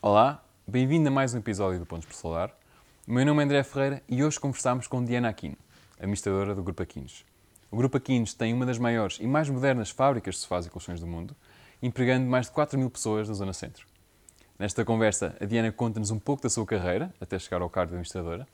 [0.00, 2.54] Olá, bem-vindo a mais um episódio do Pontos por Solar.
[3.04, 5.56] O meu nome é André Ferreira e hoje conversamos com Diana Aquino,
[5.98, 7.24] administradora do Grupo Aquinos.
[7.68, 11.00] O Grupo Aquinos tem uma das maiores e mais modernas fábricas de sofás e colchões
[11.00, 11.34] do mundo,
[11.82, 13.88] empregando mais de 4 mil pessoas na Zona Centro.
[14.56, 17.94] Nesta conversa, a Diana conta-nos um pouco da sua carreira, até chegar ao cargo de
[17.94, 18.46] administradora,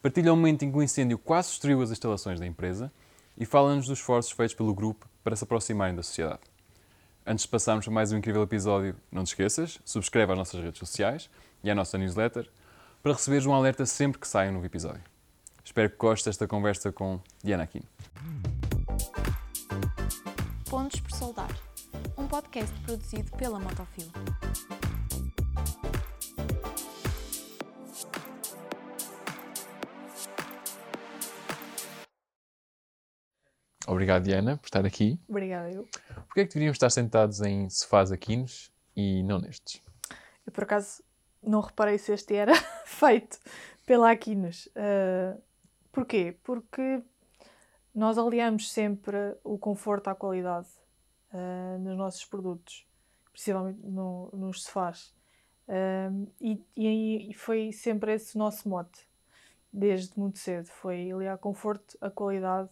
[0.00, 2.92] partilha o momento em que o incêndio quase destruiu as instalações da empresa
[3.36, 6.51] e fala-nos dos esforços feitos pelo grupo para se aproximarem da sociedade.
[7.24, 10.80] Antes de passarmos para mais um incrível episódio, não te esqueças, subscreve as nossas redes
[10.80, 11.30] sociais
[11.62, 12.50] e a nossa newsletter
[13.00, 15.02] para receberes um alerta sempre que saia um novo episódio.
[15.64, 17.86] Espero que gostes desta conversa com Diana Aquino.
[20.68, 21.56] Pontos por Soldar,
[22.18, 24.10] um podcast produzido pela Motofil.
[33.92, 35.20] Obrigado, Diana, por estar aqui.
[35.28, 35.86] Obrigada, eu.
[36.26, 39.82] Porquê é que deveríamos estar sentados em sofás aquinos e não nestes?
[40.46, 41.02] Eu, por acaso,
[41.42, 42.54] não reparei se este era
[42.86, 43.38] feito
[43.84, 44.66] pela Aquinos.
[44.68, 45.38] Uh,
[45.92, 46.34] porquê?
[46.42, 47.02] Porque
[47.94, 50.68] nós aliamos sempre o conforto à qualidade
[51.34, 52.86] uh, nos nossos produtos,
[53.30, 55.14] principalmente no, nos sofás.
[55.68, 59.06] Uh, e, e, foi sempre esse o nosso mote,
[59.70, 60.68] desde muito cedo.
[60.68, 62.70] Foi aliar conforto à qualidade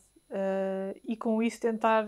[1.05, 2.07] e com isso tentar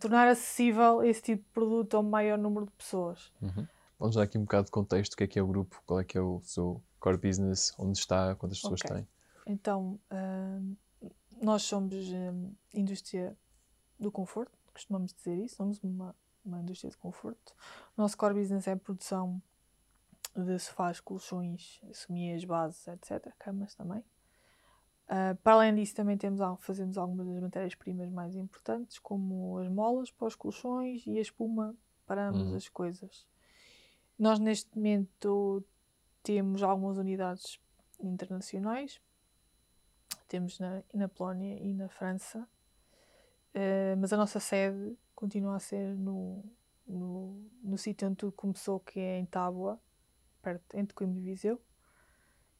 [0.00, 3.32] tornar acessível esse tipo de produto ao maior número de pessoas.
[3.40, 3.66] Uhum.
[4.00, 6.00] Vamos dar aqui um bocado de contexto, o que é que é o grupo, qual
[6.00, 8.96] é que é o seu core business, onde está, quantas pessoas okay.
[8.96, 9.08] tem.
[9.46, 10.76] Então, uh,
[11.42, 13.36] nós somos uh, indústria
[13.98, 17.54] do conforto, costumamos dizer isso, somos uma, uma indústria de conforto.
[17.96, 19.42] O nosso core business é a produção
[20.34, 23.34] de sofás, colchões, somias, bases, etc.
[23.38, 24.02] Camas também.
[25.10, 30.08] Uh, para além disso, também temos, fazemos algumas das matérias-primas mais importantes, como as molas
[30.12, 31.74] para os colchões e a espuma
[32.06, 32.54] para ambas uhum.
[32.54, 33.26] as coisas.
[34.16, 35.64] Nós, neste momento,
[36.22, 37.60] temos algumas unidades
[37.98, 39.00] internacionais.
[40.28, 42.48] Temos na, na Polónia e na França.
[43.52, 46.44] Uh, mas a nossa sede continua a ser no,
[46.86, 49.80] no, no sítio onde tudo começou, que é em Tábua,
[50.40, 51.60] perto, entre Coimbra e Viseu.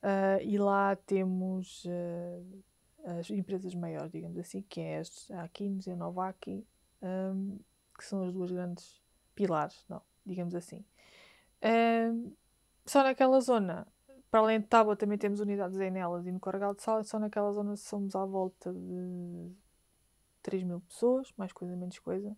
[0.03, 2.65] Uh, e lá temos uh,
[3.19, 5.03] as empresas maiores, digamos assim, que é
[5.33, 6.67] a Aquinos e a Novaki,
[7.03, 7.59] um,
[7.97, 9.01] que são as duas grandes
[9.35, 10.85] pilares, não, digamos assim.
[11.63, 12.33] Um,
[12.87, 13.87] só naquela zona,
[14.31, 17.19] para além de Tábua, também temos unidades em Nelas e no Carregal de Sal, só
[17.19, 19.53] naquela zona somos à volta de
[20.43, 22.37] 3 mil pessoas, mais coisa, menos coisa.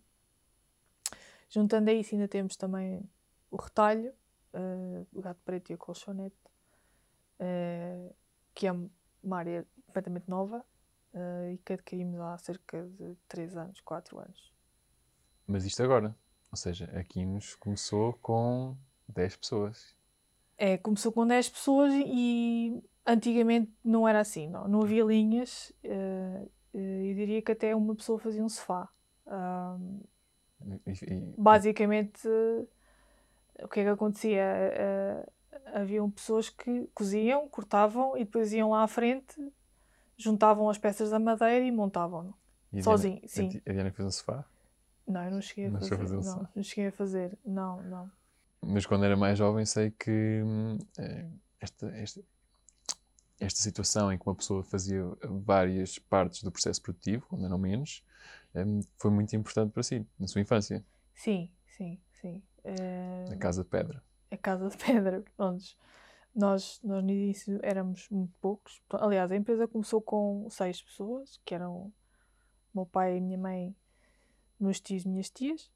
[1.49, 3.07] Juntando a isso, ainda temos também
[3.51, 4.11] o retalho,
[4.53, 6.35] uh, o gato preto e a colchonete,
[7.43, 8.15] uh,
[8.53, 10.65] que é uma área completamente nova
[11.13, 14.53] uh, e que adquirimos há cerca de 3 anos, 4 anos.
[15.47, 16.15] Mas isto agora?
[16.51, 18.77] Ou seja, aqui nos começou com
[19.07, 19.95] 10 pessoas.
[20.57, 25.71] É, começou com 10 pessoas e antigamente não era assim, não, não havia linhas.
[25.83, 28.89] Uh, eu diria que até uma pessoa fazia um sofá.
[30.87, 32.67] E, e, basicamente, uh,
[33.63, 34.43] o que é que acontecia?
[34.73, 35.31] Uh,
[35.73, 39.35] haviam pessoas que coziam, cortavam e depois iam lá à frente,
[40.17, 42.33] juntavam as peças da madeira e montavam.
[42.81, 43.61] Sozinho, sim.
[43.67, 44.45] A Diana fez um sofá?
[45.07, 45.97] Não, eu não cheguei a não fazer.
[45.97, 47.37] fazer um não, não cheguei a fazer.
[47.45, 48.11] Não, não.
[48.61, 51.27] Mas quando era mais jovem sei que hum, eh,
[51.59, 52.23] esta, esta,
[53.39, 58.03] esta situação em que uma pessoa fazia várias partes do processo produtivo, quando não menos,
[58.55, 60.83] hum, foi muito importante para si, na sua infância.
[61.13, 62.41] Sim, sim, sim.
[62.63, 63.29] Uh...
[63.29, 64.01] Na Casa de Pedra
[64.33, 65.23] a Casa de Pedra.
[65.37, 65.77] Nós,
[66.35, 68.81] nós, nós no início éramos muito poucos.
[68.89, 71.91] Aliás, a empresa começou com seis pessoas, que eram
[72.73, 73.75] meu pai, minha mãe,
[74.59, 75.71] meus tios e minhas tias.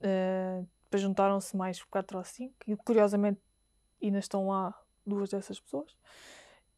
[0.00, 3.40] Uh, depois juntaram-se mais quatro ou cinco e curiosamente
[4.02, 4.74] ainda estão lá
[5.04, 5.92] duas dessas pessoas.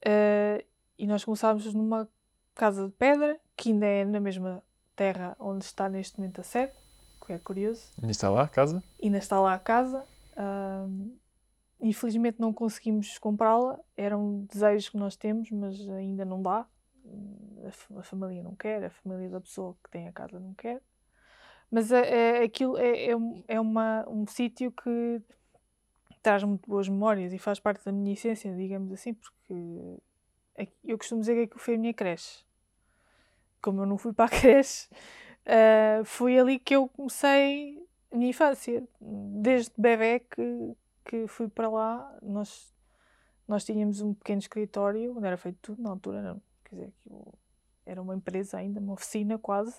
[0.05, 0.65] Uh,
[0.99, 2.09] e nós começámos numa
[2.55, 4.63] casa de pedra, que ainda é na mesma
[4.97, 6.73] terra onde está neste momento a sede,
[7.25, 7.83] que é curioso.
[7.99, 8.83] Ainda está lá a casa?
[9.03, 10.05] Ainda está lá a casa.
[10.41, 11.19] Uh,
[11.81, 16.67] infelizmente não conseguimos comprá-la, era um desejo que nós temos, mas ainda não dá.
[17.65, 20.81] A, a, família não quer, a família da pessoa que tem a casa não quer.
[21.71, 23.17] Mas é, é aquilo é, é,
[23.49, 25.23] é uma, um sítio que
[26.23, 29.99] traz muito boas memórias e faz parte da minha essência, digamos assim, porque
[30.57, 32.45] é, eu costumo dizer que aquilo foi a minha creche.
[33.63, 34.89] Como eu não fui para a creche,
[35.47, 38.83] uh, foi ali que eu comecei a minha infância.
[39.01, 42.73] Desde bebê que, que fui para lá, nós,
[43.47, 46.43] nós tínhamos um pequeno escritório onde era feito tudo, na altura não.
[46.65, 46.93] Quer dizer,
[47.87, 49.75] era uma empresa ainda, uma oficina quase.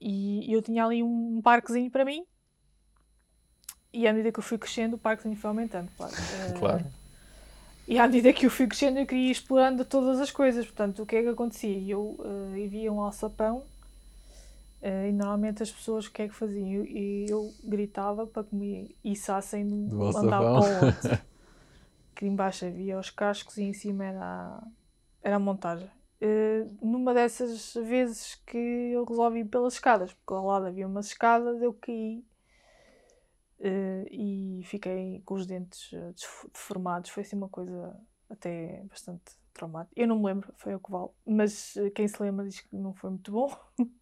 [0.00, 2.26] E eu tinha ali um parquezinho para mim.
[3.92, 6.12] e à medida que eu fui crescendo, o parquezinho foi aumentando, claro.
[6.50, 6.84] Eh, Claro.
[7.86, 10.64] E à medida que eu fui crescendo, eu queria ir explorando todas as coisas.
[10.64, 11.78] Portanto, o que é que acontecia?
[11.86, 12.18] Eu
[12.54, 13.62] eh, via um alçapão
[15.08, 16.84] e normalmente as pessoas o que é que faziam?
[16.84, 21.10] E eu, gritava para que me içassem de um andar para o outro.
[22.14, 24.68] que embaixo havia os cascos e em cima era, a-
[25.22, 25.90] era a montagem.
[26.20, 31.06] Eh, numa dessas vezes que eu resolvi ir pelas escadas, porque ao lado havia umas
[31.06, 32.24] escadas, eu caí
[33.60, 36.12] eh, e fiquei com os dentes eh,
[36.52, 37.10] deformados.
[37.10, 37.96] Foi assim uma coisa
[38.28, 39.22] até bastante
[39.52, 39.92] traumática.
[40.00, 42.74] Eu não me lembro, foi o que vale, mas eh, quem se lembra diz que
[42.76, 43.50] não foi muito bom.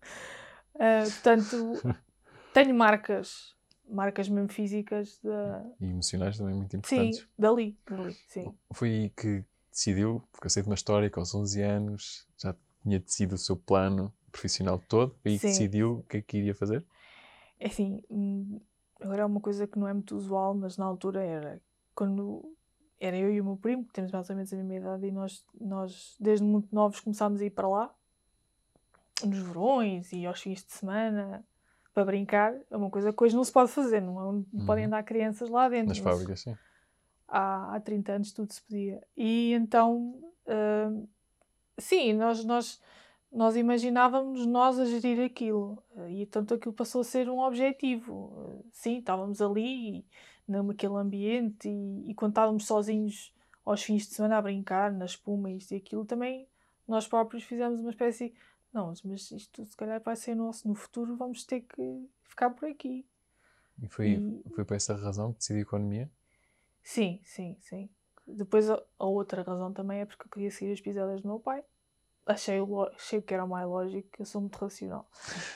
[0.79, 1.83] Eh, portanto,
[2.53, 3.55] tenho marcas,
[3.89, 5.65] marcas mesmo físicas da.
[5.81, 7.29] E emocionais também muito Sim, importantes.
[7.39, 8.55] dali, dali, sim.
[8.73, 12.55] Foi aí que decidiu, porque eu sei de uma história que aos 11 anos já
[12.83, 15.49] tinha decidido o seu plano profissional todo, e aí que Sim.
[15.49, 16.85] decidiu o que é que iria fazer.
[17.59, 18.61] É assim, hum,
[19.01, 21.61] agora é uma coisa que não é muito usual, mas na altura era
[21.95, 22.57] quando
[22.99, 25.11] era eu e o meu primo, que temos mais ou menos a mesma idade, e
[25.11, 27.95] nós, nós desde muito novos começámos a ir para lá,
[29.27, 31.45] nos verões e aos fins de semana,
[31.95, 32.55] para brincar.
[32.71, 34.45] É uma coisa que hoje não se pode fazer, não, é?
[34.53, 34.89] não podem Uhum.
[34.89, 35.89] andar crianças lá dentro.
[35.89, 36.57] Nas fábricas, sim.
[37.29, 39.03] há, há 30 anos tudo se podia.
[39.17, 40.15] E então,
[40.47, 41.07] hum,
[41.79, 42.81] sim, nós, nós,
[43.31, 45.83] nós imaginávamos nós a gerir aquilo.
[45.97, 48.33] eh, E tanto aquilo passou a ser um objetivo.
[48.61, 50.05] Eh, Sim, estávamos ali,
[50.49, 53.33] naquele ambiente, e, e quando estávamos sozinhos
[53.65, 56.47] aos fins de semana a brincar, na espuma, isto e aquilo, também
[56.89, 58.35] nós próprios fizemos uma espécie.
[58.73, 62.69] Não, mas isto se calhar vai ser nosso no futuro, vamos ter que ficar por
[62.69, 63.07] aqui.
[63.83, 66.11] E foi, E- foi por essa razão que decidiu economia.
[66.83, 67.89] Sim, sim, sim.
[68.27, 71.39] Depois a, a outra razão também é porque eu queria seguir as pisadas do meu
[71.41, 71.63] pai.
[72.25, 72.59] Achei,
[72.95, 75.09] achei que era mais lógico, eu sou muito racional.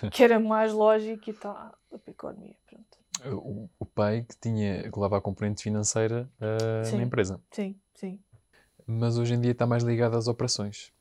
[0.13, 1.53] que era mais lógico e está
[1.93, 2.57] a economia.
[2.67, 2.99] Pronto.
[3.39, 6.29] O, o pai que tinha que levava a componente financeira
[6.85, 6.97] Sim.
[6.97, 7.41] na empresa.
[7.51, 8.21] Sim, sim.
[8.87, 10.93] Mas hoje em dia está mais ligado às operações.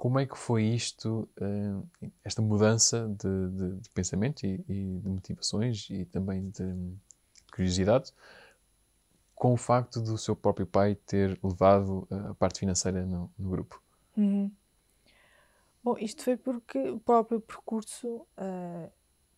[0.00, 1.82] Como é que foi isto, ah,
[2.24, 6.64] esta mudança de, de- de pensamento e, e de motivações e também de
[7.52, 8.10] curiosidade,
[9.34, 13.82] com o facto do seu próprio pai ter levado a parte financeira no, no grupo?
[14.16, 14.50] Uhum.
[15.84, 18.90] Bom, isto foi porque o próprio percurso eh,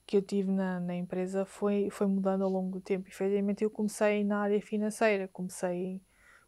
[0.06, 3.09] que eu tive na, na empresa foi, foi mudando ao longo do tempo.
[3.09, 6.00] Efetivamente, eu comecei na área financeira, comecei,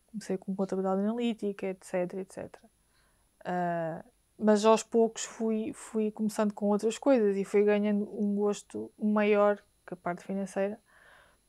[0.06, 2.61] comecei com contabilidade analítica, etc, etc.
[3.44, 4.05] Ah,
[4.38, 9.62] mas aos poucos fui, fui começando com outras coisas e fui ganhando um gosto maior
[9.87, 10.79] que a parte financeira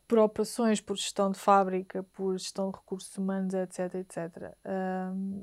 [0.07, 4.56] por operações, por gestão de fábrica, por gestão de recursos humanos, etc, etc.
[4.63, 5.42] Ahm,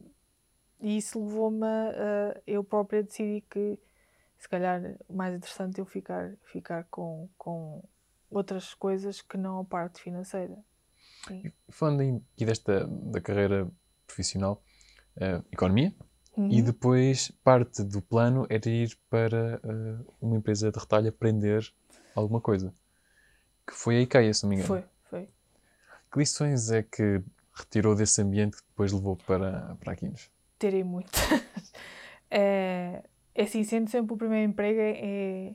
[0.80, 3.78] e isso levou-me a, a eu própria decidir que
[4.38, 7.82] se calhar mais interessante eu ficar, ficar com, com
[8.30, 10.56] outras coisas que não a parte financeira.
[11.26, 11.52] Sim.
[11.68, 13.68] Falando aqui desta da carreira
[14.06, 14.62] profissional,
[15.20, 15.92] ah, economia,
[16.36, 16.50] Uhum.
[16.50, 21.70] E depois parte do plano era ir para eh, uma empresa de retalho aprender
[22.14, 22.74] alguma coisa.
[23.66, 24.68] Que foi a IKEA, se não me engano.
[24.68, 25.28] Foi, foi.
[26.10, 30.30] Que lições é que retirou desse ambiente que depois levou para, para Aquinos?
[30.62, 31.12] terem muitas.
[32.30, 33.02] é,
[33.34, 35.54] é assim, sendo sempre o primeiro emprego, é,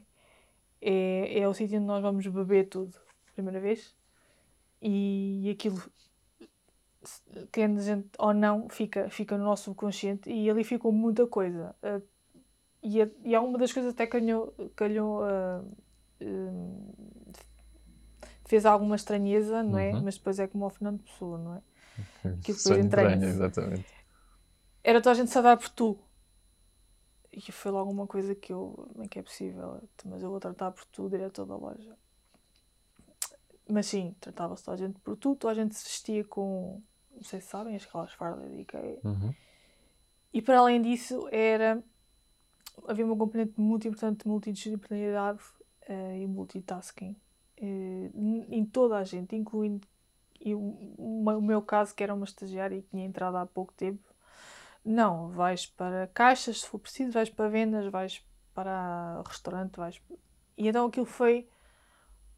[0.81, 2.97] é, é o sítio onde nós vamos beber tudo,
[3.33, 3.95] primeira vez.
[4.81, 5.81] E aquilo,
[7.33, 11.75] a gente ou não, fica, fica no nosso subconsciente e ali ficou muita coisa.
[11.81, 12.01] Ah,
[12.83, 15.63] e, a- e há uma das coisas até calhou, calhou ah,
[16.21, 16.91] hum,
[18.45, 19.91] fez alguma estranheza, não é?
[19.93, 20.03] Uhum.
[20.03, 21.61] Mas depois é como ao Fernando Pessoa, não é?
[22.43, 22.85] Que depois.
[22.87, 23.85] Branha, exatamente.
[24.83, 25.99] era toda a gente se a dar por tu.
[27.31, 28.73] E foi logo uma coisa que eu.
[28.93, 29.81] Como é que é possível?
[30.05, 31.95] Mas eu vou tratar por tu, diretor da loja.
[33.69, 36.81] Mas sim, tratava-se toda a gente por tu, toda a gente se vestia com.
[37.17, 38.99] Não sei se sabem, aquelas fardas de IKEA.
[39.03, 39.33] Uhum.
[40.33, 41.83] E para além disso, era.
[42.87, 45.41] Havia uma componente muito importante de multidisciplinaridade
[45.87, 47.15] eh, e multitasking
[48.13, 49.87] n- em toda a gente, incluindo
[50.39, 54.13] e o, meu- caso, que era uma estagiária e tinha entrado há pouco tempo.
[54.85, 59.99] Não, vais para caixas se for preciso, vais para vendas, vais para restaurante, vais.
[60.55, 61.49] E então aquilo foi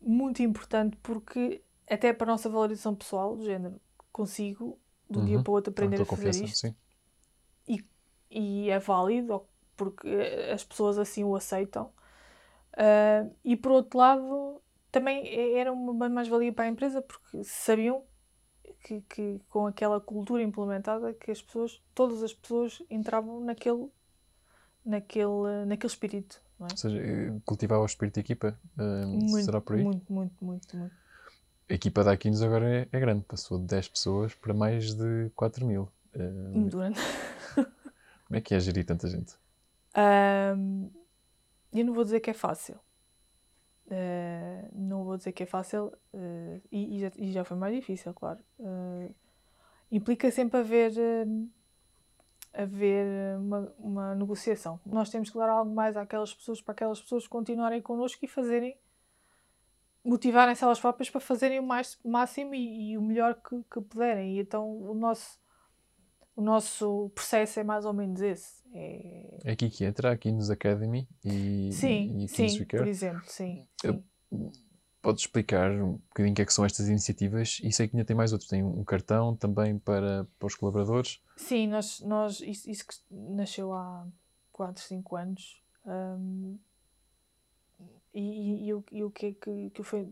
[0.02, 3.80] muito importante porque, até para a nossa valorização pessoal, do género,
[4.20, 5.44] consigo de um dia Uhum.
[5.44, 6.76] para o outro aprender Então, a tua fazer isto sim.
[8.30, 9.46] e é válido
[9.76, 10.08] porque
[10.54, 11.92] as pessoas assim o aceitam.
[12.78, 14.62] Ah, e por outro lado,
[14.92, 18.04] também é- era uma mais-valia para a empresa porque sabiam
[18.84, 23.90] que, que com aquela cultura implementada que as pessoas, todas as pessoas entravam naquele,
[24.86, 26.42] naquele, naquele espírito.
[26.62, 26.64] É?
[26.64, 29.84] Ou seja, eh, cultivar o espírito de equipa, eh, será por aí?
[29.84, 30.99] Muito, muito, muito, muito.
[31.70, 35.30] A equipa da Aquinos agora é, é, grande, passou de 10 pessoas para mais de
[35.36, 35.88] 4 mil.
[36.16, 37.00] Uh, Durante.
[37.54, 39.36] como é que é gerir tanta gente?
[39.96, 40.90] Um,
[41.72, 42.76] eu não vou dizer que é fácil.
[43.88, 47.76] Uh, não vou dizer que é fácil uh, e, e, já, e, já, foi mais
[47.76, 48.40] difícil, claro.
[48.60, 49.14] Uh,
[49.92, 50.92] implica sempre haver,
[52.54, 54.80] haver uma, uma, negociação.
[54.86, 58.78] Nós temos que dar algo mais àquelas pessoas para aquelas pessoas continuarem connosco e fazerem,
[60.04, 64.38] motivarem-se elas próprias para fazerem o mais, máximo e, e o melhor que, que puderem.
[64.38, 65.40] E então o nosso
[66.40, 68.64] o nosso processo é mais ou menos esse.
[68.74, 73.68] É, é aqui que entra, aqui nos Academy e, sim, e sim, por exemplo, sim.
[73.82, 74.04] sim.
[75.02, 77.60] Podes explicar um bocadinho o que é que são estas iniciativas?
[77.62, 78.50] E sei que ainda tem mais outros.
[78.50, 81.22] Tem um cartão também para, para os colaboradores?
[81.36, 84.08] Sim, nós, nós, isso, isso que nasceu há
[84.52, 85.62] 4, 5 anos.
[85.86, 86.58] Um,
[88.14, 90.12] e, e, e, o, e o que é que, que foi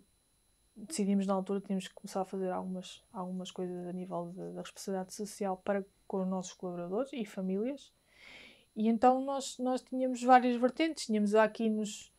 [0.76, 5.14] decidimos na altura tínhamos que começar a fazer algumas, algumas coisas a nível da responsabilidade
[5.14, 7.92] social para com os nossos colaboradores e famílias.
[8.76, 11.08] E então nós, nós tínhamos várias vertentes.
[11.08, 12.14] Tínhamos aqui nos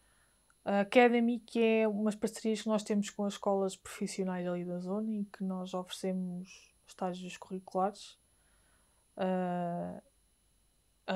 [0.65, 5.11] Academy, que é umas parcerias que nós temos com as escolas profissionais ali da zona,
[5.11, 8.19] em que nós oferecemos estágios curriculares
[9.17, 10.03] uh,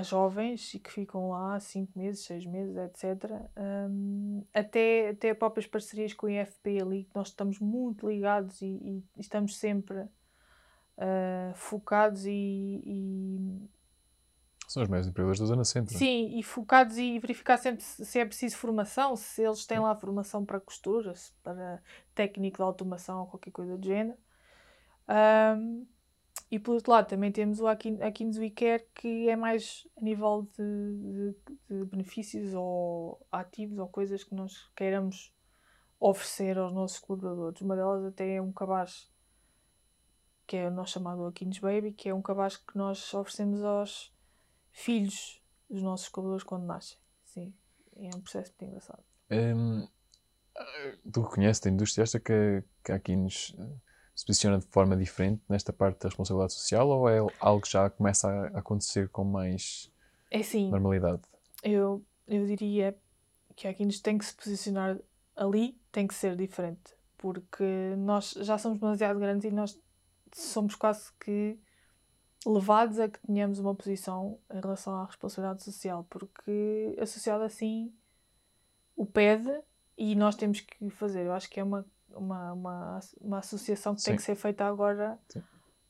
[0.06, 3.30] jovens e que ficam lá 5 meses, 6 meses, etc.
[3.56, 8.66] Um, até, até próprias parcerias com o IFP ali, que nós estamos muito ligados e,
[8.66, 13.68] e estamos sempre uh, focados e, e,
[14.68, 15.96] São os maiores empregadores da Zona Centro.
[15.96, 19.94] Sim, e focados e verificar sempre se, se é preciso formação, se eles têm lá
[19.94, 21.82] formação para costura, para
[22.14, 24.18] técnico de automação ou qualquer coisa do género.
[25.08, 25.86] Um,
[26.52, 30.46] e por outro lado, também temos o Akins We Care, que é mais a nível
[30.54, 31.34] de,
[31.70, 35.34] de, de, benefícios ou ativos ou coisas que nós queiramos
[35.98, 37.62] oferecer aos nossos colaboradores.
[37.62, 39.10] Uma delas até é um cabaz,
[40.46, 44.14] que é o nosso chamado Akins Baby, que é um cabaz que nós oferecemos aos
[44.72, 46.98] filhos dos nossos colaboradores quando nascem.
[47.24, 47.54] Sim,
[47.96, 49.02] é um processo muito engraçado.
[49.30, 49.88] Um,
[51.10, 53.56] tu conheces a indústria, acha que, que a Akins
[54.22, 57.90] se posiciona de forma diferente nesta parte da responsabilidade social ou é algo que já
[57.90, 59.90] começa a acontecer com mais
[60.30, 61.22] é assim, normalidade?
[61.62, 62.96] Eu, eu diria
[63.56, 64.96] que aqui nos tem que se posicionar
[65.34, 69.78] ali, tem que ser diferente, porque nós já somos demasiado grandes e nós
[70.32, 71.58] somos quase que
[72.46, 77.92] levados a que tenhamos uma posição em relação à responsabilidade social, porque a sociedade assim
[78.94, 79.52] o pede
[79.98, 81.26] e nós temos que fazer.
[81.26, 81.84] Eu acho que é uma
[82.16, 84.10] uma, uma, uma associação que Sim.
[84.10, 85.18] tem que ser feita agora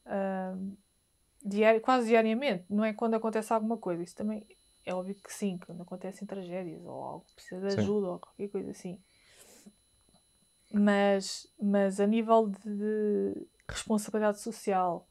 [0.06, 2.64] uh, quase diariamente.
[2.68, 4.02] Não é quando acontece alguma coisa.
[4.02, 4.46] Isso também
[4.84, 8.12] é óbvio que sim, quando acontecem tragédias ou algo precisa de ajuda sim.
[8.12, 8.98] ou qualquer coisa assim.
[10.72, 15.06] Mas, mas a nível de responsabilidade social,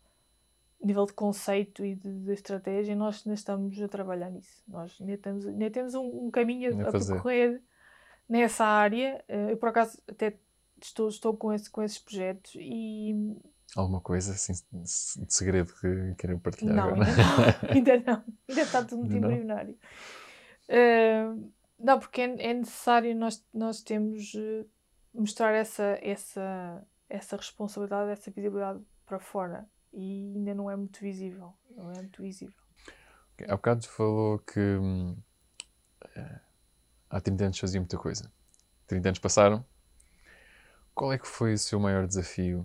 [0.83, 4.63] nível de conceito e de, de estratégia, nós ainda estamos a trabalhar nisso.
[4.67, 7.61] Nós ainda temos, ainda temos um, um caminho a, a percorrer
[8.27, 9.23] nessa área.
[9.27, 10.37] Eh, eu, por acaso, até
[10.85, 13.13] estou, estou com, esse, com esses projetos e.
[13.75, 17.05] Alguma coisa assim de segredo que querem partilhar não, agora?
[17.05, 18.23] Ainda não, ainda não.
[18.49, 19.77] Ainda está tudo muito embrionário.
[20.67, 24.69] Uh, não, porque é, é, necessário nós, nós temos uh,
[25.13, 31.53] mostrar essa, essa, essa responsabilidade, essa visibilidade para fora e ainda não é muito visível.
[31.75, 32.55] Não é muito visível.
[33.33, 33.47] Okay.
[33.49, 35.17] Há bocado falou que hum,
[36.15, 36.39] eh,
[37.09, 38.31] há 30 anos fazia muita coisa.
[38.87, 39.65] 30 anos passaram,
[41.01, 42.59] qual é que foi o seu maior desafio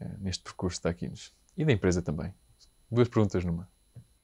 [0.00, 1.34] uh, neste percurso da Aquinos?
[1.56, 2.32] E da empresa também?
[2.88, 3.68] Duas perguntas numa.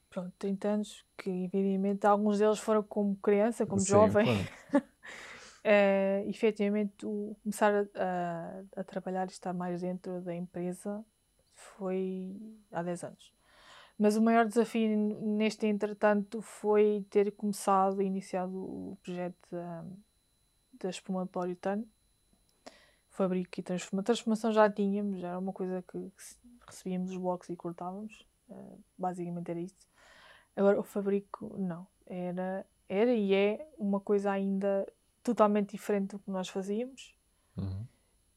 [0.09, 4.25] Pronto, 30 anos que, evidentemente, alguns deles foram como criança, como Sim, jovem.
[4.25, 4.85] Claro.
[4.85, 11.03] uh, efetivamente, o começar a, a, a, trabalhar e estar mais dentro da empresa
[11.53, 12.33] foi
[12.71, 13.33] há 10 anos.
[13.99, 14.87] Mas o maior desafio
[15.19, 19.83] neste entretanto foi ter começado e iniciado o projeto da,
[20.81, 21.85] da espuma de poliuretano,
[23.21, 24.03] fabrico e transformação.
[24.03, 28.25] Transformação já tínhamos, já era uma coisa que, que recebíamos os blocos e cortávamos.
[28.49, 29.87] Uh, basicamente era isso.
[30.55, 31.87] Agora o fabrico, não.
[32.05, 34.91] Era, era e é uma coisa ainda
[35.23, 37.15] totalmente diferente do que nós fazíamos
[37.55, 37.85] uhum.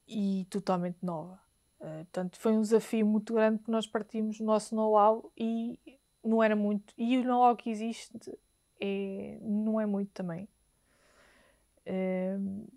[0.07, 1.41] e totalmente nova.
[1.81, 5.79] Uh, portanto, foi um desafio muito grande porque nós partimos do nosso know-how e
[6.23, 6.93] não era muito.
[6.97, 8.39] E o know-how que existe
[8.81, 10.47] é, não é muito também.
[11.87, 12.69] Uh,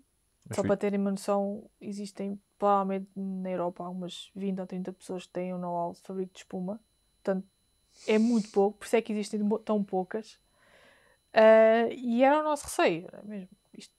[0.52, 5.32] só para terem uma noção, existem provavelmente na Europa algumas 20 ou 30 pessoas que
[5.32, 6.80] têm um know-how de fabrico de espuma.
[7.22, 7.46] Portanto,
[8.06, 10.34] é muito pouco, por isso é que existem tão poucas.
[11.34, 13.50] Uh, e era o nosso receio, era mesmo.
[13.74, 13.94] Isto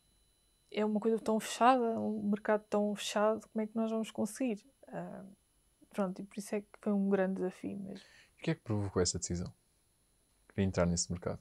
[0.71, 4.65] é uma coisa tão fechada, um mercado tão fechado, como é que nós vamos conseguir?
[4.87, 5.27] Uh,
[5.89, 8.05] pronto, e por isso é que foi um grande desafio mesmo.
[8.39, 9.53] O que é que provocou essa decisão?
[10.49, 11.39] Queria entrar nesse mercado.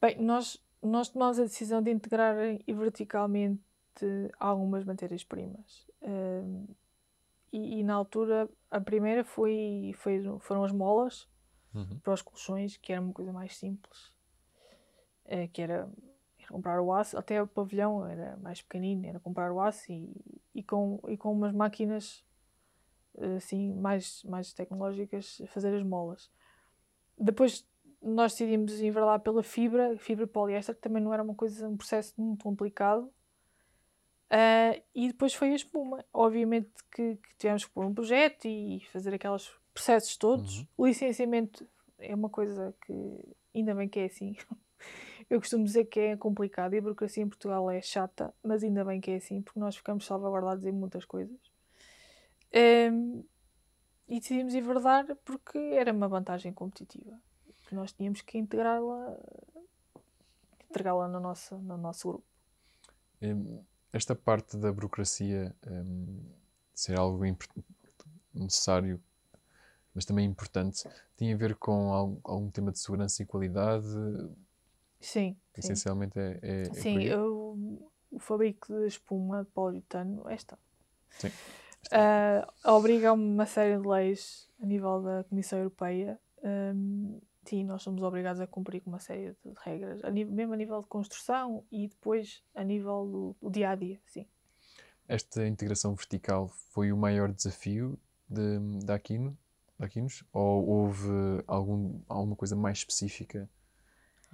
[0.00, 2.34] Bem, nós, nós tomamos a decisão de integrar
[2.66, 3.62] verticalmente
[4.38, 5.86] algumas matérias-primas.
[6.00, 6.68] Uh,
[7.52, 11.28] e, e, na altura, a primeira foi, foi foram as molas
[11.74, 11.98] uhum.
[12.00, 14.10] para os colchões, que era uma coisa mais simples.
[15.26, 15.88] Uh, que era,
[16.38, 20.10] era, comprar o aço, até o pavilhão era mais pequenino, era comprar o aço e,
[20.54, 22.24] e, com, e com umas máquinas
[23.36, 26.30] assim, mais, mais tecnológicas fazer as molas.
[27.18, 27.66] Depois
[28.02, 32.12] nós decidimos enverdar pela fibra, fibra poliéster, que também não era uma coisa, um processo
[32.18, 33.12] muito complicado.
[34.32, 36.04] Uh, e depois foi a espuma.
[36.12, 40.58] Obviamente que, que, tivemos que pôr um projeto e fazer aqueles processos todos.
[40.58, 40.66] Uhum.
[40.78, 41.68] O licenciamento
[41.98, 43.20] é uma coisa que
[43.54, 44.36] ainda bem que é assim.
[45.30, 48.84] Eu costumo dizer que é complicado e a burocracia em Portugal é chata, mas ainda
[48.84, 51.38] bem que é assim, porque nós ficamos salvaguardados em muitas coisas.
[52.92, 53.24] Um,
[54.08, 57.18] e decidimos enverdar porque era uma vantagem competitiva.
[57.74, 59.18] Nós tínhamos que integrá-la,
[60.68, 62.26] entregá-la no nosso, no nosso grupo.
[63.92, 66.24] Esta parte da burocracia um,
[66.74, 67.22] ser algo
[68.34, 69.00] necessário,
[69.94, 73.86] mas também importante, tem a ver com algum, algum tema de segurança e qualidade?
[75.00, 75.36] Sim.
[75.56, 76.20] Essencialmente sim.
[76.20, 76.74] é, é, é.
[76.74, 80.58] Sim, eu, o fabrico de espuma de poliuretano é esta.
[81.18, 81.30] Sim
[81.90, 86.18] uh, obrigam-me uma série de leis a nível da Comissão Europeia.
[86.42, 90.54] Um, sim, nós somos obrigados a cumprir com uma série de regras, a nível, mesmo
[90.54, 94.26] a nível de construção e depois a nível do, do dia a dia, sim.
[95.08, 99.36] Esta integração vertical foi o maior desafio de, da Aquino,
[99.78, 100.24] da Aquinos?
[100.32, 101.08] Ou houve
[101.46, 103.48] algum, alguma coisa mais específica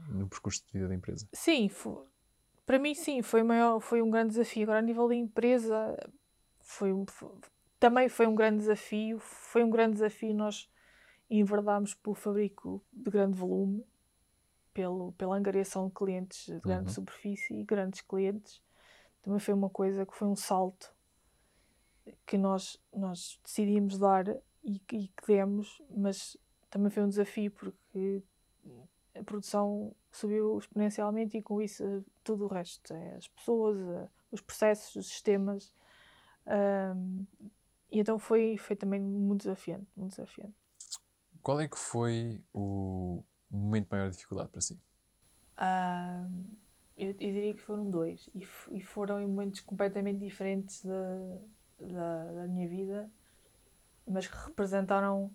[0.09, 1.27] no percurso de vida da empresa?
[1.33, 2.05] Sim, foi,
[2.69, 4.65] para mim sim, foi, maior, foi um grande desafio.
[4.65, 5.97] Agora, a nível da empresa,
[6.61, 7.31] foi, foi,
[7.81, 9.19] também foi um grande desafio.
[9.19, 10.69] Foi um grande desafio nós
[11.31, 13.85] enverdarmos pelo fabrico de grande volume,
[14.73, 16.95] pelo, pela angariação de clientes de grande uhum.
[16.95, 18.63] superfície e grandes clientes.
[19.23, 20.95] Também foi uma coisa que foi um salto
[22.27, 24.29] que nós, nós decidimos dar
[24.65, 26.37] e, e que demos, mas
[26.71, 28.23] também foi um desafio porque
[29.15, 33.77] a produção subiu exponencialmente e com isso tudo o resto, é as pessoas,
[34.31, 35.75] os processos, os sistemas,
[36.47, 37.27] um,
[37.91, 40.55] e então foi, foi também muito desafiante, muito desafiante.
[41.49, 44.79] Qual é que foi o momento de maior dificuldade para si?
[46.95, 51.39] eu, eu, diria que foram dois e, e foram em momentos completamente diferentes da,
[51.81, 53.11] da, da, minha vida,
[54.07, 55.31] mas que representaram,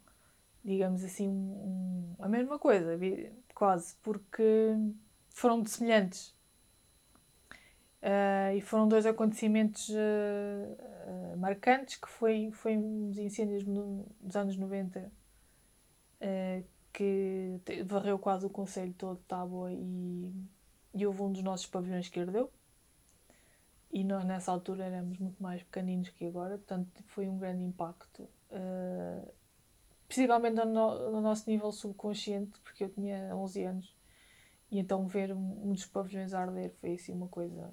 [0.64, 2.92] digamos assim, um, a mesma coisa,
[3.56, 4.76] quase, porque
[5.32, 6.28] foram semelhantes.
[8.04, 14.36] Uh, e foram dois acontecimentos uh, uh, marcantes, que foi, foi os incêndios no, dos
[14.36, 15.12] anos 90,
[16.94, 20.32] que varreu quase o conselho todo de Tábua e,
[20.94, 22.52] e houve um dos nossos pavilhões que ardeu.
[23.92, 28.28] E nós nessa altura éramos muito mais pequeninos que agora, portanto foi um grande impacto.
[30.08, 33.96] principalmente no, no, nosso nível subconsciente, porque eu tinha 11 anos,
[34.72, 37.72] e então ver um, um dos pavilhões arder foi assim uma coisa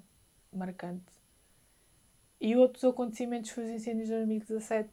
[0.53, 1.13] marcante.
[2.41, 4.91] E outros acontecimentos foi os incêndios de 2017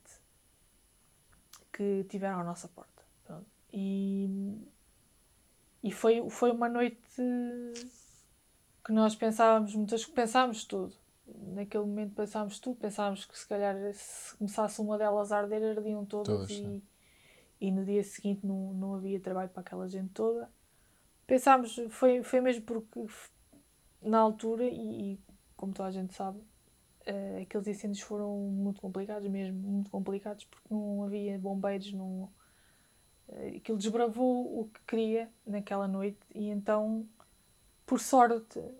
[1.71, 3.06] que tiveram à nossa porta.
[3.27, 3.45] Pronto.
[3.73, 4.57] E,
[5.83, 6.97] e foi, foi uma noite
[8.85, 10.95] que nós pensávamos, muitas pensávamos tudo.
[11.53, 16.05] Naquele momento pensávamos tudo, pensávamos que se calhar se começasse uma delas a arder, ardiam
[16.05, 16.81] todas e,
[17.59, 20.49] e no dia seguinte não, não havia trabalho para aquela gente toda.
[21.27, 23.05] Pensámos, foi, foi mesmo porque
[24.01, 25.19] na altura, e,
[25.57, 30.73] como toda a gente sabe, uh, aqueles incêndios foram muito complicados, mesmo muito complicados, porque
[30.73, 32.31] não havia bombeiros, não,
[33.55, 37.07] aquilo desbravou o que queria naquela noite e então,
[37.85, 38.73] por sorte, uh,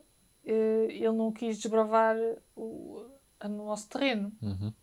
[0.45, 2.15] ele não quis desbravar
[2.55, 3.05] o,
[3.43, 4.31] o nosso terreno.
[4.41, 4.73] Uhum.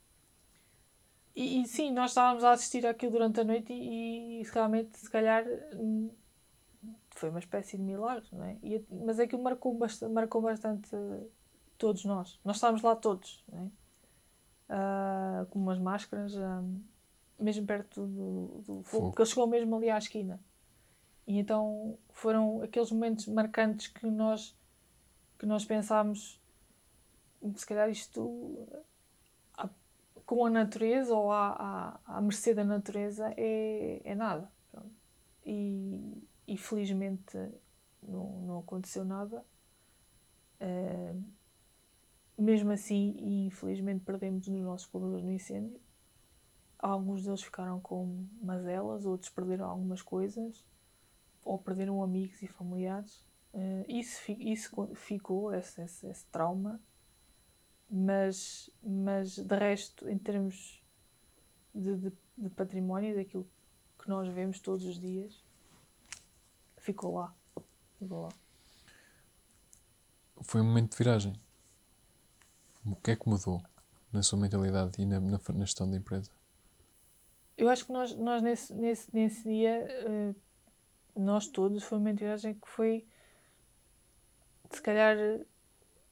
[1.34, 5.10] E, e, sim, nós estávamos a assistir aquilo durante a noite e, e realmente, se
[5.10, 6.10] calhar, hum,
[7.10, 8.56] foi uma espécie de milagre, não é?
[8.62, 10.90] E, mas aquilo marcou bastante, marcou bastante
[11.76, 12.38] todos nós.
[12.44, 13.68] Nós estávamos lá todos, né?
[14.68, 16.80] uh, com umas máscaras, uh,
[17.38, 20.40] mesmo perto do, do fogo, porque ele chegou mesmo ali à esquina.
[21.26, 24.56] E então foram aqueles momentos marcantes que nós,
[25.38, 26.40] que nós pensámos,
[27.56, 28.68] se calhar isto
[29.56, 29.68] a,
[30.26, 34.50] com a natureza ou à, à, à mercê da natureza é, é nada.
[35.46, 37.36] E, e felizmente
[38.02, 39.44] não, não aconteceu nada.
[40.60, 41.22] Uh,
[42.36, 45.80] mesmo assim, e infelizmente perdemos os nossos colaboradores no incêndio.
[46.84, 50.62] Alguns deles ficaram com mazelas, outros perderam algumas coisas,
[51.42, 53.24] ou perderam amigos e familiares.
[53.54, 56.78] Uh, isso, isso ficou, esse, esse, esse, trauma,
[57.88, 60.82] mas, mas de resto, em termos
[61.74, 63.48] de, de, de património, daquilo
[63.98, 65.42] que nós vemos todos os dias,
[66.76, 67.34] ficou lá.
[67.98, 68.32] Ficou lá.
[70.42, 71.32] Foi um momento de viragem.
[72.84, 73.62] O que é que mudou
[74.12, 76.33] na sua mentalidade e na, na, na gestão da empresa?
[77.56, 82.54] Eu acho que nós, nós nesse, nesse, nesse dia, uh, nós todos, foi uma viragem
[82.54, 83.06] que foi,
[84.70, 85.16] se calhar,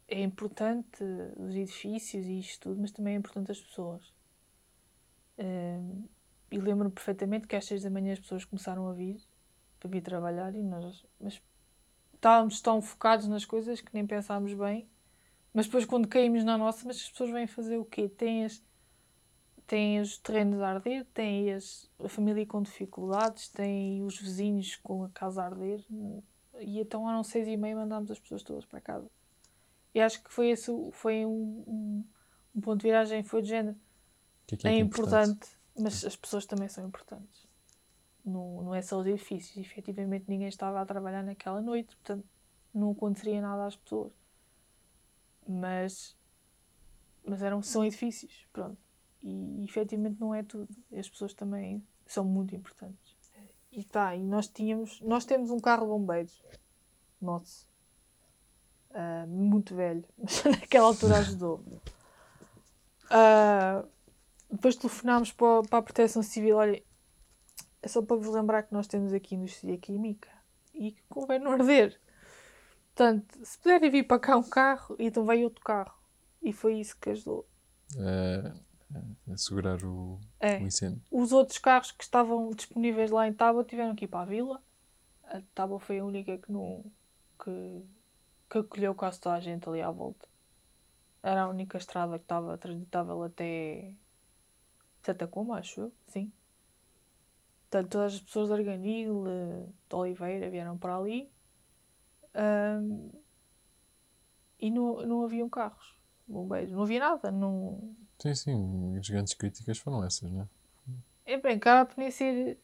[0.08, 1.02] é importante
[1.36, 4.06] os edifícios e isto tudo, mas também é importante as pessoas.
[5.38, 6.08] Uh,
[6.52, 9.18] e lembro-me perfeitamente que às seis da manhã as pessoas começaram a vir
[9.80, 11.40] para vir trabalhar e nós mas
[12.14, 14.86] estávamos tão focados nas coisas que nem pensámos bem
[15.54, 18.06] mas depois quando caímos na nossa mas as pessoas vêm fazer o quê?
[18.06, 18.62] têm, as,
[19.66, 25.04] têm os terrenos a arder têm as, a família com dificuldades têm os vizinhos com
[25.04, 25.84] a casa a arder
[26.60, 29.10] e então eram seis e meia mandámos as pessoas todas para casa
[29.94, 32.04] e acho que foi esse foi um, um,
[32.54, 33.76] um ponto de viragem foi de género
[34.46, 37.52] que é, que é, é importante, importante mas as pessoas também são importantes
[38.24, 39.56] não, não é só os edifícios.
[39.56, 42.26] Efetivamente ninguém estava a trabalhar naquela noite, portanto
[42.72, 44.12] não aconteceria nada às pessoas.
[45.46, 46.16] Mas,
[47.26, 48.78] mas eram, são edifícios, pronto.
[49.22, 50.68] E efetivamente não é tudo.
[50.92, 53.16] As pessoas também são muito importantes.
[53.70, 56.44] E tá, e nós tínhamos, nós temos um carro de bombeiros,
[57.18, 57.66] nosso,
[58.90, 61.64] uh, muito velho, mas naquela altura ajudou.
[63.06, 63.88] Uh,
[64.50, 66.82] depois telefonámos para, para a Proteção Civil, olha,
[67.80, 70.28] é só para vos lembrar que nós temos aqui indústria química
[70.74, 71.98] e que convém não arder.
[72.94, 75.98] Portanto, se puderem vir para cá um carro, então veio outro carro.
[76.42, 77.46] E foi isso que ajudou.
[77.96, 78.52] É,
[79.28, 80.58] é assegurar o, é.
[80.58, 81.02] o, incêndio.
[81.10, 84.62] Os outros carros que estavam disponíveis lá em Tábua tiveram que ir para a vila.
[85.24, 86.84] A Tábua foi a única que não.
[87.42, 87.82] que,
[88.50, 90.28] que acolheu quase toda a gente ali à volta.
[91.22, 93.94] Era a única estrada que estava transitável até.
[95.02, 96.32] Tacoma, acho eu, sim.
[97.62, 99.24] Portanto, todas as pessoas de Arganil,
[99.88, 101.32] de Oliveira, vieram para ali.
[102.34, 103.10] Um,
[104.60, 107.30] e não, não haviam carros, bombeiros, não havia nada.
[107.30, 107.96] Não...
[108.22, 111.32] Sim, sim, as grandes críticas foram essas, não é?
[111.32, 112.56] É bem, cara, podem ser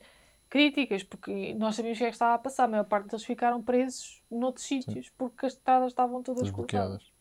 [0.49, 2.65] críticas, porque nós sabíamos o que é que estava a passar.
[2.65, 5.13] A maior parte deles ficaram presos noutros sítios, sim.
[5.19, 7.13] porque as estradas estavam todas bloqueadas.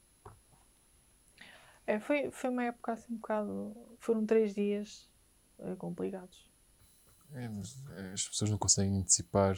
[1.88, 3.76] É, foi, foi uma época assim um bocado.
[3.98, 5.10] Foram três dias
[5.58, 6.48] é, complicados.
[7.34, 7.48] É,
[8.14, 9.56] as pessoas não conseguem antecipar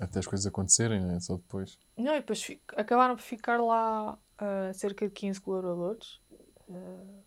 [0.00, 1.20] até as coisas acontecerem, não é?
[1.20, 1.78] Só depois.
[1.96, 2.44] Não, e depois
[2.76, 6.20] acabaram por ficar lá uh, cerca de 15 colaboradores.
[6.68, 7.22] Uh,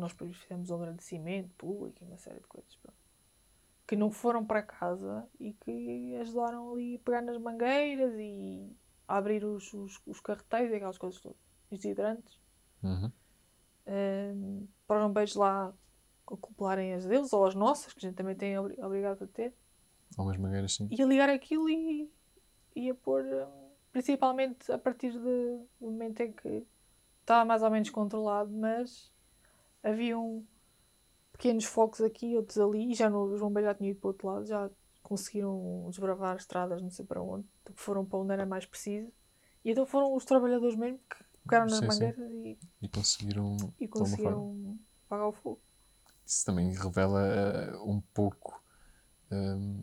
[0.00, 2.74] nós depois fizemos um agradecimento público e uma série de coisas.
[2.76, 2.96] Pronto.
[3.86, 8.74] Que não foram para casa e que ajudaram ali a pegar nas mangueiras e
[9.06, 11.38] a abrir os, os, os carreteiros e aquelas coisas todas.
[11.70, 12.38] Os hidrantes.
[12.82, 13.12] Uhum.
[13.86, 15.74] Uh, para não beijo lá
[16.26, 19.54] acoplarem as deles ou as nossas, que a gente também tem obrigado a ter.
[20.16, 20.88] Algumas mangueiras, sim.
[20.90, 22.10] E a ligar aquilo e,
[22.74, 25.18] e a pôr, hum, principalmente a partir de,
[25.80, 26.66] do momento em que
[27.20, 29.12] estava mais ou menos controlado, mas
[29.82, 30.46] haviam
[31.32, 34.10] pequenos focos aqui, outros ali, e já no, os bombeiros já tinham ido para o
[34.10, 34.70] outro lado, já
[35.02, 39.12] conseguiram desbravar estradas, não sei para onde, foram para onde era mais preciso.
[39.64, 42.30] E então foram os trabalhadores mesmo que pegaram nas mangueiras.
[42.30, 45.60] E, e conseguiram, e conseguiram apagar o fogo
[46.32, 48.62] isso também revela uh, um pouco
[49.30, 49.82] um,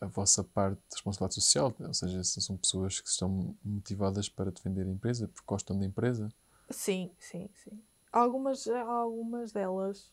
[0.00, 4.86] a vossa parte de responsabilidade social, ou seja, são pessoas que estão motivadas para defender
[4.86, 6.28] a empresa, porque gostam da empresa.
[6.70, 7.82] Sim, sim, sim.
[8.12, 10.12] Algumas, algumas delas,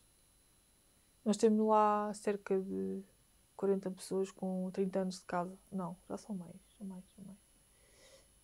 [1.24, 3.02] nós temos lá cerca de
[3.56, 5.58] 40 pessoas com 30 anos de casa.
[5.70, 7.38] Não, já são mais, são mais, são mais.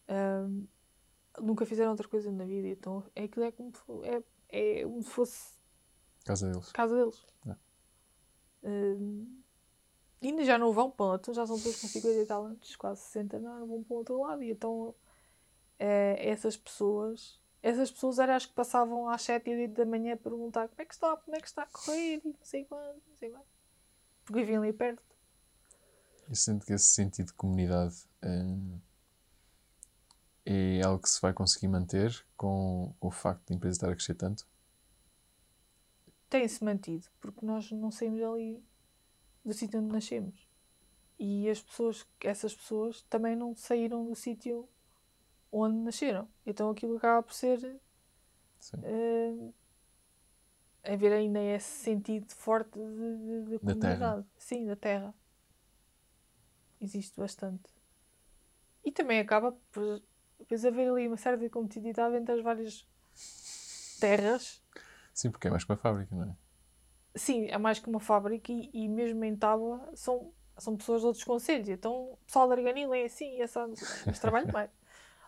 [0.09, 0.66] Um,
[1.40, 3.73] nunca fizeram outra coisa na vida, então é aquilo é como,
[4.05, 5.57] é, é como se fosse
[6.27, 6.73] Casa deles.
[6.73, 7.25] Casa deles.
[7.47, 7.57] É.
[8.69, 9.27] Uh,
[10.21, 13.01] ainda já não vão para outro, já são todos com 50 e tal anos, quase
[13.03, 14.42] 60, não, não vão para o outro lado.
[14.42, 14.92] E então
[15.79, 20.14] é, essas pessoas, essas pessoas eram as que passavam às 7 e 8 da manhã
[20.14, 22.64] a perguntar como é que está, como é que está a correr, e não sei
[22.64, 23.46] quando, não sei quando.
[24.24, 25.02] Porque viviam ali perto.
[26.29, 28.79] Eu sinto que esse sentido de comunidade hum,
[30.44, 33.94] é algo que se vai conseguir manter com, o facto de a empresa estar a
[33.94, 34.46] crescer tanto
[36.29, 38.62] tem-se mantido, porque nós não saímos ali
[39.44, 40.46] do sítio onde nascemos.
[41.18, 44.68] E as pessoas, essas pessoas também não saíram do sítio
[45.61, 46.29] onde nasceram.
[46.45, 47.81] Então aquilo acaba por ser
[48.75, 49.55] uh,
[50.85, 53.75] haver ainda esse sentido forte de, de, de terra.
[53.75, 54.27] comunidade.
[54.37, 55.14] Sim, da terra.
[56.81, 57.75] Existe bastante.
[58.85, 60.03] E também acaba por
[60.38, 62.87] depois haver ali uma certa competitividade entre as várias
[63.99, 64.62] terras.
[65.12, 66.37] Sim, porque é mais que uma fábrica, não é?
[67.14, 71.07] Sim, é mais que uma fábrica e, e mesmo em Tábua são, são pessoas de
[71.07, 71.69] outros conselhos.
[71.69, 73.66] Então o pessoal da Arganila é assim, é só,
[74.07, 74.71] mas trabalho mais.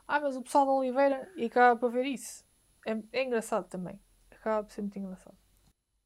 [0.09, 2.42] Ah, mas o pessoal da Oliveira e acaba para ver isso.
[2.87, 4.01] É, é engraçado também.
[4.31, 5.37] Acaba por ser muito engraçado.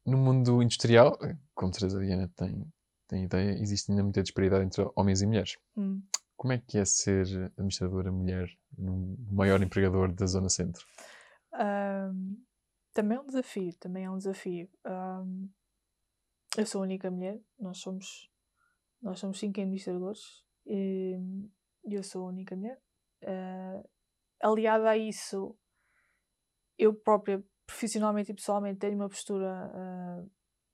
[0.05, 1.17] No mundo industrial,
[1.55, 2.67] como Teresa Diana tem,
[3.07, 5.57] tem ideia, existe ainda muita disparidade entre homens e mulheres.
[5.77, 6.03] Hum.
[6.35, 7.25] Como é que é ser
[7.57, 10.85] administradora mulher no maior empregador da Zona Centro?
[11.53, 12.35] Ahm,
[12.93, 14.69] também é um desafio, também é um desafio.
[14.83, 15.47] Ahm,
[16.57, 18.29] eu sou a única mulher, nós somos,
[19.01, 21.17] nós somos cinco administradores e
[21.85, 22.81] eu sou a única mulher.
[23.25, 23.83] Ah,
[24.41, 25.55] aliada a isso,
[26.77, 30.23] eu própria, profissionalmente e pessoalmente, tenho uma postura ah,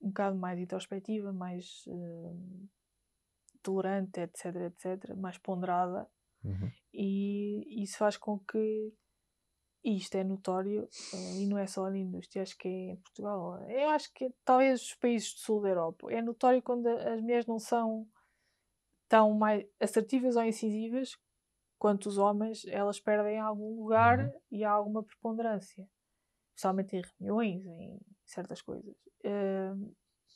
[0.02, 2.70] um bocado mais introspectiva, mais ah,
[3.62, 6.08] tolerante, etc, etc, mais ponderada
[6.42, 6.72] Uhum.
[6.94, 8.94] e isso faz com que
[9.84, 10.88] e isto é notório
[11.38, 13.62] e não é só na indústria, acho que é em Portugal.
[13.70, 17.46] Eu acho que talvez os países do sul da Europa é notório quando as mulheres
[17.46, 18.06] não são
[19.08, 21.18] tão mais assertivas ou incisivas
[21.80, 24.40] quanto os homens, elas perdem algum lugar Uhum.
[24.52, 25.88] e há alguma preponderância,
[26.50, 28.94] especialmente em reuniões, em certas coisas.
[29.24, 29.74] Eh,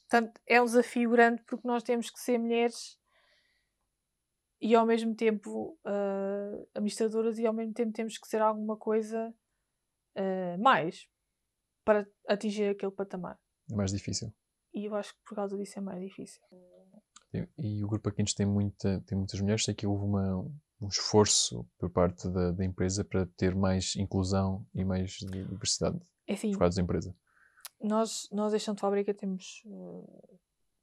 [0.09, 2.97] portanto, é um desafio grande porque nós temos que ser mulheres
[4.61, 9.33] e ao mesmo tempo ah, administradoras e ao mesmo tempo temos que ser alguma coisa
[10.15, 11.07] ah, mais
[11.83, 13.37] para atingir aquele patamar.
[13.69, 14.33] É mais difícil.
[14.73, 16.41] E eu acho que por causa disso é mais difícil.
[17.33, 19.63] E, e o Grupo Aquintos tem, muita, tem muitas mulheres.
[19.65, 20.49] Sei que houve uma,
[20.81, 26.47] um esforço por parte da, da empresa para ter mais inclusão e mais diversidade assim,
[26.49, 27.15] nos quadros da empresa.
[27.81, 30.37] nós, nós em Chão de Fábrica temos, ah,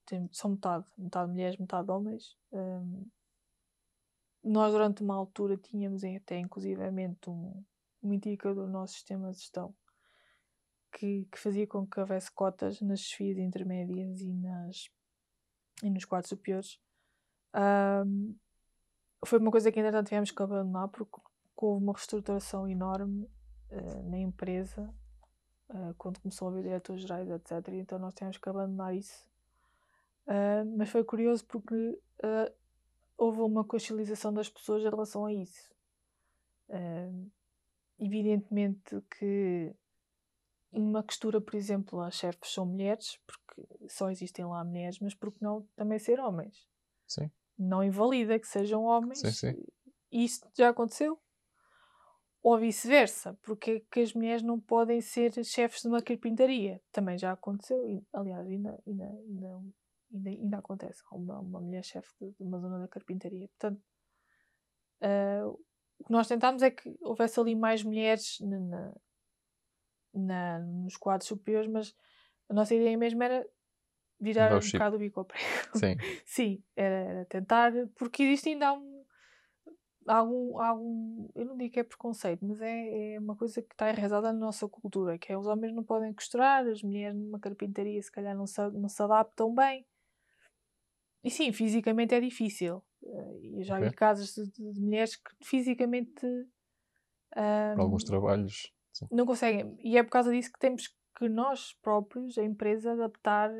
[0.07, 2.37] tem- são metade, metade mulheres, metade homens.
[2.53, 3.05] Ahm,
[4.43, 7.63] nós durante uma altura tínhamos até inclusivamente um,
[8.03, 9.75] um indicador no nosso sistema de gestão
[10.93, 14.89] que, que fazia com que houvesse cotas nas chefias intermédias e, nas,
[15.83, 16.79] e nos quadros superiores.
[17.53, 18.35] Ahm,
[19.25, 21.21] foi uma coisa que entretanto tivemos que abandonar porque
[21.57, 23.29] houve uma reestruturação enorme
[23.71, 24.93] eh, na empresa
[25.69, 27.69] eh, quando começou a haver diretores gerais, etc.
[27.75, 29.29] Então nós tivemos que abandonar isso.
[30.27, 31.99] Ah, mas foi curioso porque
[33.19, 35.75] houve uma consciencialização das pessoas em relação a isso.
[37.99, 39.75] Evidentemente que
[40.73, 45.33] numa costura, por exemplo, as chefes são mulheres, porque só existem lá mulheres, mas por
[45.33, 46.69] que não também ser homens?
[47.07, 47.31] Sim,
[47.63, 49.21] Não invalida que sejam homens.
[49.21, 49.65] Sim, sim.
[50.11, 51.21] E isso já aconteceu.
[52.43, 56.81] Ou vice-versa, porque é que as mulheres não podem ser chefes de uma carpintaria?
[56.91, 59.61] Também já aconteceu, e, aliás, ainda, ainda, ainda,
[60.11, 61.03] ainda, ainda acontece.
[61.13, 63.47] Uma, uma mulher chefe de, de uma zona da carpintaria.
[63.49, 63.83] Portanto,
[65.03, 65.47] ah,
[65.99, 68.95] o que nós tentámos é que houvesse ali mais mulheres na-
[70.15, 71.95] na- nos quadros superiores, mas
[72.49, 73.47] a nossa ideia mesmo era
[74.21, 75.45] virar um bocado o bico ao prego.
[75.75, 75.97] sim.
[76.25, 79.05] Sim, era, era tentar, porque existe ainda um,
[80.07, 83.91] algum, algum, eu não digo que é preconceito, mas é, é uma coisa que está
[83.91, 88.01] enraizada na nossa cultura, que é os homens não podem costurar, as mulheres numa carpintaria
[88.03, 89.87] se calhar não se, não se adaptam bem.
[91.23, 92.83] E sim, fisicamente é difícil.
[93.05, 96.27] Eh, Eu já vi casos de, de- mulheres que fisicamente
[97.31, 98.73] Para ahm, alguns trabalhos.
[98.93, 99.07] Sim.
[99.11, 99.77] não conseguem.
[99.81, 103.51] E é por causa disso que temos que nós próprios, a empresa, adaptar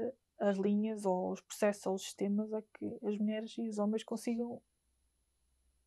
[0.41, 4.03] as linhas ou os processos ou os sistemas a que as mulheres e os homens
[4.03, 4.61] consigam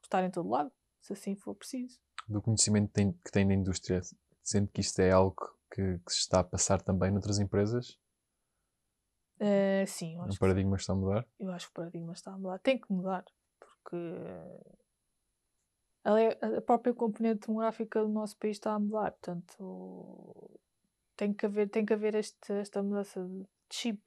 [0.02, 2.00] estar em todo lado, se assim for preciso.
[2.28, 4.00] Do conhecimento que tem, que tem da indústria,
[4.42, 5.36] sendo que isto é algo
[5.72, 8.00] que, que se está a passar também noutras empresas,
[9.40, 11.28] Eh, sim, que, paradigma está a mudar.
[11.40, 12.60] eu acho que o paradigma está a mudar.
[12.60, 13.26] Tem que mudar,
[13.60, 13.98] porque
[16.04, 20.60] a, a própria componente demográfica do nosso país está a mudar, portanto
[21.18, 24.00] tem que haver, tem que haver este, esta mudança de chip.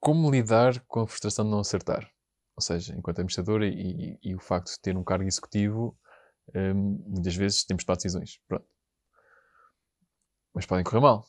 [0.00, 2.08] Como lidar com a frustração de não acertar?
[2.56, 5.96] Ou seja, enquanto administrador e, e- e o facto de ter um cargo executivo,
[6.54, 8.40] hum, muitas vezes temos de tomar decisões.
[8.48, 8.66] Pronto.
[10.54, 11.24] Mas podem correr mal.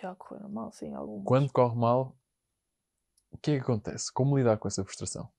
[0.00, 1.24] Já correram mal, sim, algumas.
[1.26, 2.16] Quando corre mal,
[3.32, 4.12] o que é que acontece?
[4.12, 5.30] Como lidar com essa frustração?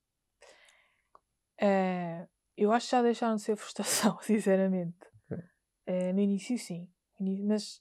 [1.60, 4.96] Eh, eu acho que já deixaram de ser frustração, sinceramente.
[5.30, 5.38] Ok.
[5.86, 6.88] Eh, no início, sim.
[7.20, 7.80] Mas,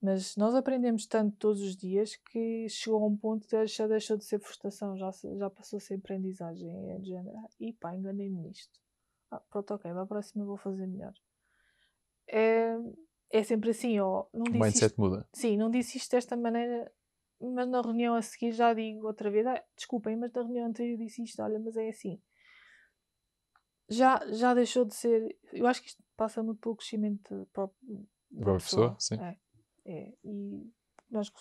[0.00, 4.16] mas nós aprendemos tanto todos os dias que chegou a um ponto que já deixou
[4.16, 6.68] de ser frustração, já, já passou a ser aprendizagem.
[6.90, 8.80] É de género, ah, e pá, enganei-me nisto.
[9.30, 11.12] Ah, pronto, ok, para a próxima vou fazer melhor.
[12.28, 12.76] É,
[13.30, 15.28] é sempre assim, ou não O disse mindset isto, muda.
[15.32, 16.92] sim, não disse isto desta maneira,
[17.40, 20.96] mas na reunião a seguir já digo outra vez, "Ah, desculpem, mas na reunião anterior
[20.98, 22.20] disse isto, olha, mas é assim.
[23.90, 28.52] Já, já deixou de ser, eu acho que isto passa muito pelo crescimento próprio da
[28.54, 29.14] pessoa, sim.
[29.14, 29.36] É,
[29.88, 30.70] é, e
[31.10, 31.32] nós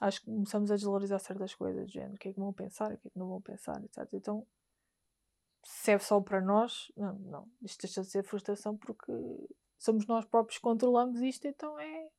[0.00, 2.92] acho que começamos a desvalorizar certas coisas, do género, o que é que vão pensar,
[2.92, 4.08] o que é que não vão pensar, etc.
[4.12, 4.46] Então,
[5.64, 9.12] se serve só para nós, não, não, isto deixa de ser frustração porque
[9.78, 12.10] somos nós próprios que controlamos isto, então é,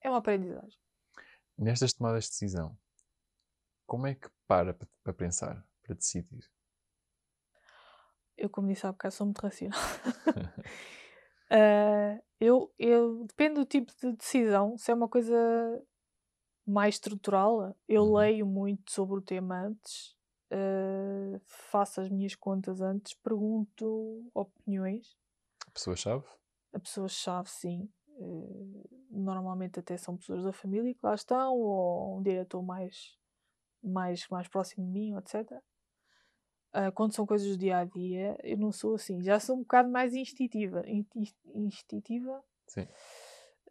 [0.00, 0.78] é uma aprendizagem.
[1.58, 2.76] Nestas tomadas de decisão,
[3.86, 6.50] como é que para pa- para pensar, para decidir?
[8.36, 9.78] Eu, como disse há bocado, sou muito racional.
[11.50, 15.34] Ah, eu, eu, depende do tipo de decisão, se é uma coisa
[16.66, 18.14] mais estrutural, eu Uhum.
[18.14, 20.16] leio muito sobre o tema antes,
[20.50, 25.16] ah, faço as minhas contas antes, pergunto opiniões
[25.74, 26.24] Pessoa-chave?
[26.72, 27.88] a pessoas-chave, sim.
[28.08, 33.16] Eh, normalmente até são pessoas da família que lá estão, ou um diretor mais,
[33.82, 35.62] mais, mais próximo de mim, etc.
[36.76, 39.22] Ah, quando são coisas do dia a dia, eu não sou assim.
[39.22, 40.82] Já sou um bocado mais instintiva.
[40.88, 41.32] in- in-
[41.66, 42.42] Instintiva.
[42.66, 42.88] Sim.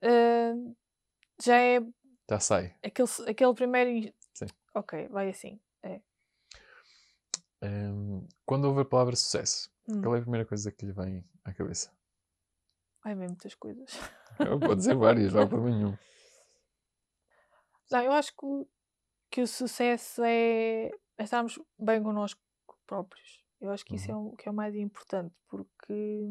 [0.02, 0.54] Ah,
[1.44, 1.80] já é
[2.30, 2.74] Já sai.
[2.82, 4.14] aquele, aquele primeiro.
[4.34, 4.46] Sim.
[4.74, 5.60] Ok, vai assim.
[5.84, 6.00] É.
[7.62, 10.02] Hum, quando ouve a palavra sucesso, Hum.
[10.02, 11.92] qual é a primeira coisa que lhe vem à cabeça?
[13.04, 13.86] Ai, bem, muitas coisas.
[14.40, 15.98] Eu Pode dizer várias, não há problema nenhum.
[17.92, 18.68] Não, eu acho que, o-
[19.30, 20.86] que o sucesso é,
[21.18, 22.42] é estarmos bem connosco
[22.86, 23.44] próprios.
[23.60, 26.28] Eu acho que isso é o que é o mais importante, porque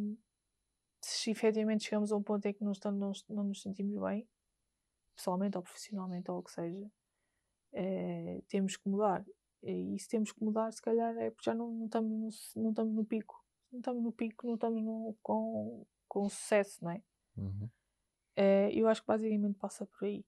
[1.01, 4.29] se efetivamente chegamos a um ponto em que não, estamos, não, nos sentimos bem,
[5.17, 6.91] pessoalmente ou profissionalmente ou o que seja,
[7.73, 9.25] eh, temos que mudar.
[9.63, 12.71] E se temos que mudar, se calhar é porque já não, não, estamos, no, não
[12.71, 13.45] estamos no pico.
[13.71, 17.03] Não estamos no pico, não estamos no, com, com sucesso, não é?
[17.37, 17.71] Uhum.
[18.37, 20.25] Eh, eu acho que basicamente passa por aí.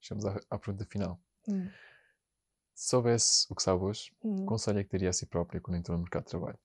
[0.00, 1.20] Chegamos à, à pergunta final.
[1.48, 1.68] Hum,
[2.76, 4.36] Se soubesse o que sabe hoje, hum.
[4.36, 6.58] que conselho é que daria a si própria quando entrou no mercado de trabalho?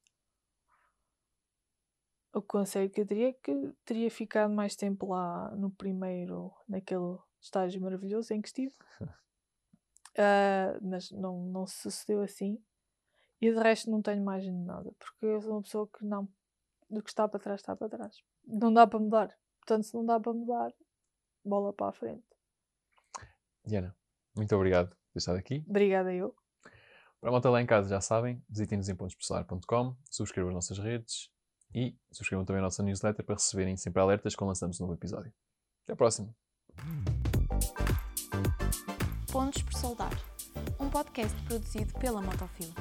[2.33, 7.17] O conselho que eu teria é que teria ficado mais tempo lá no primeiro, naquele
[7.39, 8.75] estágio maravilhoso em que estive.
[10.17, 12.61] Ah, mas não, não se sucedeu assim.
[13.39, 16.27] E de resto não tenho mais nada, porque eu sou uma pessoa que não.
[16.89, 18.21] Do que está para trás, está para trás.
[18.45, 19.39] Não dá para mudar.
[19.59, 20.73] Portanto, se não dá para mudar,
[21.45, 22.27] bola para a frente.
[23.63, 23.95] Diana,
[24.35, 25.63] muito obrigado ter estado aqui.
[25.67, 26.35] Obrigada, eu.
[27.19, 31.29] Para a malta lá em casa já sabem, visitem-nos em pontosporcelar.com, subscrevam as nossas redes
[31.73, 35.31] e subscrevam também a nossa newsletter para receberem sempre alertas quando lançamos um novo episódio.
[35.83, 36.35] Até à próxima!
[39.31, 40.11] Pontos por Soldar,
[40.79, 42.73] um podcast produzido pela Motofil.